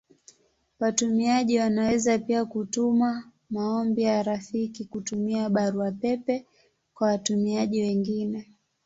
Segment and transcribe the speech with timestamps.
[0.79, 6.45] Watumiaji wanaweza pia kutuma maombi ya rafiki kutumia Barua pepe
[6.93, 8.51] kwa watumiaji wengine.